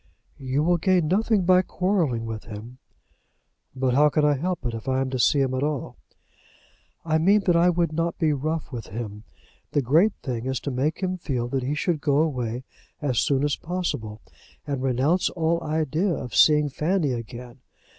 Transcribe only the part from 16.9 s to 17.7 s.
again.